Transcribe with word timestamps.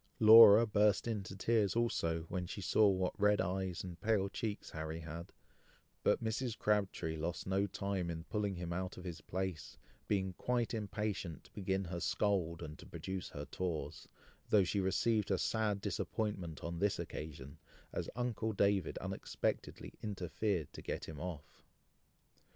Laura 0.19 0.65
burst 0.65 1.07
into 1.07 1.35
tears 1.35 1.75
also, 1.75 2.23
when 2.23 2.47
she 2.47 2.59
saw 2.59 2.87
what 2.89 3.13
red 3.21 3.39
eyes 3.39 3.83
and 3.83 4.01
pale 4.01 4.29
cheeks 4.29 4.71
Harry 4.71 5.01
had; 5.01 5.31
but 6.01 6.23
Mrs. 6.23 6.57
Crabtree 6.57 7.15
lost 7.17 7.45
no 7.45 7.67
time 7.67 8.09
in 8.09 8.23
pulling 8.23 8.55
him 8.55 8.73
out 8.73 8.97
of 8.97 9.03
his 9.03 9.21
place, 9.21 9.77
being 10.07 10.33
quite 10.33 10.73
impatient 10.73 11.43
to 11.43 11.53
begin 11.53 11.83
her 11.85 11.99
scold, 11.99 12.63
and 12.63 12.79
to 12.79 12.87
produce 12.87 13.29
her 13.29 13.45
tawse, 13.45 14.07
though 14.49 14.63
she 14.63 14.79
received 14.79 15.29
a 15.29 15.37
sad 15.37 15.79
disappointment 15.81 16.63
on 16.63 16.79
this 16.79 16.97
occasion, 16.97 17.59
as 17.93 18.09
uncle 18.15 18.53
David 18.53 18.97
unexpectedly 18.97 19.93
interfered 20.01 20.73
to 20.73 20.81
get 20.81 21.05
him 21.05 21.19
off. 21.19 21.63